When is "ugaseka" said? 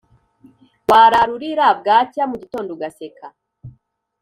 2.75-3.25